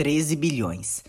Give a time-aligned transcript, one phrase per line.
[0.00, 1.04] 13 bilhões.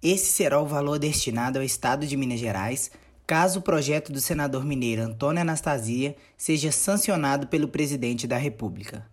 [0.00, 2.92] Esse será o valor destinado ao Estado de Minas Gerais
[3.26, 9.04] caso o projeto do senador mineiro Antônio Anastasia seja sancionado pelo presidente da República.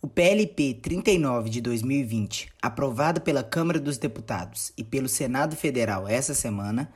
[0.00, 6.34] O PLP 39 de 2020, aprovado pela Câmara dos Deputados e pelo Senado Federal essa
[6.34, 6.92] semana,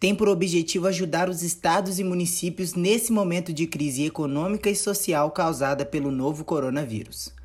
[0.00, 5.30] tem por objetivo ajudar os estados e municípios nesse momento de crise econômica e social
[5.30, 7.37] causada pelo novo coronavírus.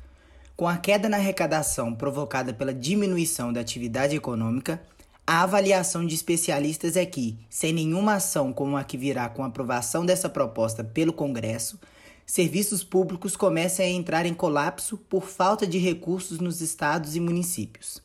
[0.56, 4.80] Com a queda na arrecadação provocada pela diminuição da atividade econômica,
[5.26, 9.48] a avaliação de especialistas é que, sem nenhuma ação como a que virá com a
[9.48, 11.80] aprovação dessa proposta pelo Congresso,
[12.24, 18.00] serviços públicos começam a entrar em colapso por falta de recursos nos estados e municípios.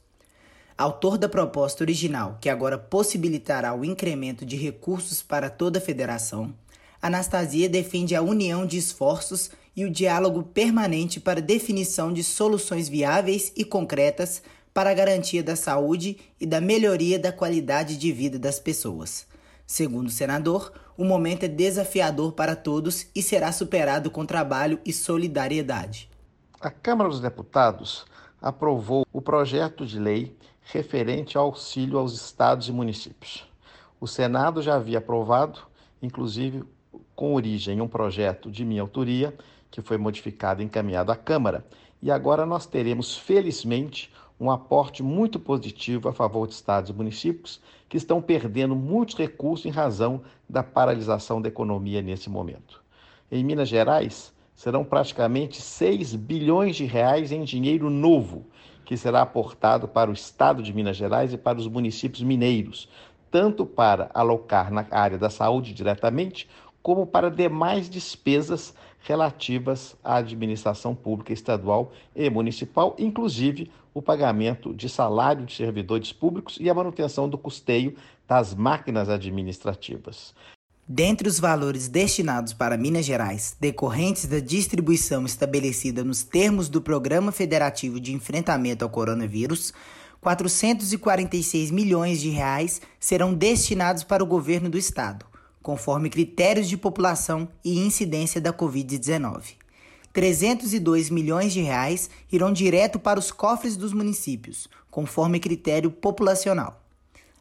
[0.76, 6.52] Autor da proposta original, que agora possibilitará o incremento de recursos para toda a federação,
[7.00, 13.52] Anastasia defende a união de esforços e o diálogo permanente para definição de soluções viáveis
[13.56, 14.42] e concretas
[14.74, 19.28] para a garantia da saúde e da melhoria da qualidade de vida das pessoas.
[19.66, 24.92] Segundo o senador, o momento é desafiador para todos e será superado com trabalho e
[24.92, 26.10] solidariedade.
[26.60, 28.06] A Câmara dos Deputados
[28.42, 33.48] aprovou o projeto de lei referente ao auxílio aos estados e municípios.
[34.00, 35.60] O Senado já havia aprovado,
[36.02, 36.64] inclusive
[37.16, 39.36] com origem em um projeto de minha autoria,
[39.70, 41.66] que foi modificado e encaminhado à Câmara,
[42.02, 47.62] e agora nós teremos, felizmente, um aporte muito positivo a favor de estados e municípios
[47.90, 52.82] que estão perdendo muitos recursos em razão da paralisação da economia nesse momento.
[53.30, 58.46] Em Minas Gerais, serão praticamente 6 bilhões de reais em dinheiro novo
[58.90, 62.90] que será aportado para o estado de Minas Gerais e para os municípios mineiros,
[63.30, 66.50] tanto para alocar na área da saúde diretamente,
[66.82, 74.88] como para demais despesas relativas à administração pública estadual e municipal, inclusive o pagamento de
[74.88, 77.96] salário de servidores públicos e a manutenção do custeio
[78.28, 80.34] das máquinas administrativas.
[80.88, 87.32] Dentre os valores destinados para Minas Gerais, decorrentes da distribuição estabelecida nos termos do Programa
[87.32, 89.72] Federativo de Enfrentamento ao Coronavírus,
[90.20, 95.29] 446 milhões de reais serão destinados para o governo do estado
[95.62, 99.56] conforme critérios de população e incidência da Covid-19.
[100.12, 106.82] 302 milhões de reais irão direto para os cofres dos municípios, conforme critério populacional.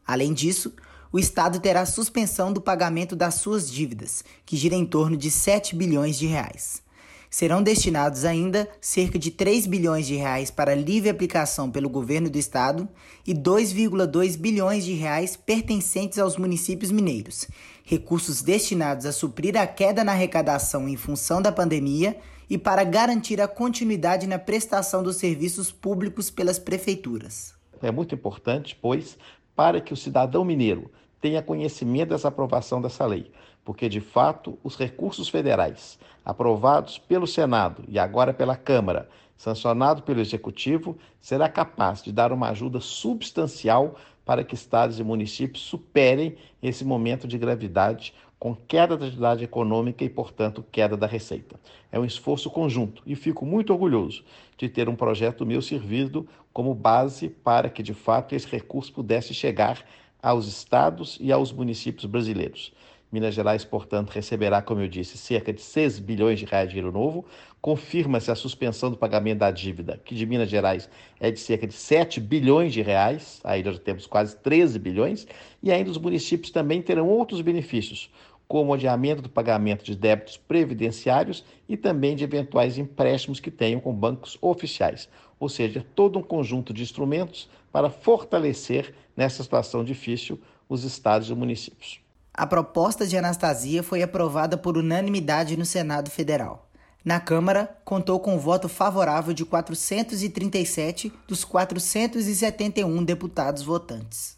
[0.06, 0.72] Além disso,
[1.10, 5.74] o Estado terá suspensão do pagamento das suas dívidas, que gira em torno de 7
[5.74, 6.82] bilhões de reais.
[7.30, 12.38] Serão destinados ainda cerca de 3 bilhões de reais para livre aplicação pelo governo do
[12.38, 12.88] estado
[13.26, 17.46] e 2,2 bilhões de reais pertencentes aos municípios mineiros,
[17.84, 22.16] recursos destinados a suprir a queda na arrecadação em função da pandemia
[22.48, 27.52] e para garantir a continuidade na prestação dos serviços públicos pelas prefeituras.
[27.82, 29.18] É muito importante, pois,
[29.54, 30.90] para que o cidadão mineiro
[31.20, 33.30] tenha conhecimento dessa aprovação dessa lei,
[33.64, 40.20] porque de fato os recursos federais aprovados pelo Senado e agora pela Câmara, sancionado pelo
[40.20, 46.84] Executivo, será capaz de dar uma ajuda substancial para que estados e municípios superem esse
[46.84, 51.58] momento de gravidade com queda da atividade econômica e, portanto, queda da receita.
[51.90, 54.22] É um esforço conjunto e fico muito orgulhoso
[54.56, 59.34] de ter um projeto meu servido como base para que, de fato, esse recurso pudesse
[59.34, 59.84] chegar
[60.22, 62.72] aos estados e aos municípios brasileiros.
[63.10, 66.92] Minas Gerais, portanto, receberá, como eu disse, cerca de 6 bilhões de reais de dinheiro
[66.92, 67.24] novo.
[67.58, 71.72] Confirma-se a suspensão do pagamento da dívida, que de Minas Gerais é de cerca de
[71.72, 75.26] 7 bilhões de reais, aí nós temos quase 13 bilhões,
[75.62, 78.10] e ainda os municípios também terão outros benefícios,
[78.46, 83.80] como o adiamento do pagamento de débitos previdenciários e também de eventuais empréstimos que tenham
[83.80, 85.08] com bancos oficiais.
[85.40, 91.34] Ou seja, todo um conjunto de instrumentos para fortalecer, nessa situação difícil, os estados e
[91.34, 92.00] municípios.
[92.34, 96.68] A proposta de Anastasia foi aprovada por unanimidade no Senado Federal.
[97.04, 104.36] Na Câmara, contou com o voto favorável de 437 dos 471 deputados votantes.